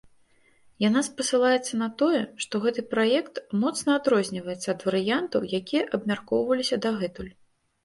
[0.83, 7.33] Яна спасылаецца на тое, што гэты праект моцна адрозніваецца ад варыянтаў, якія абмяркоўваліся дагэтуль.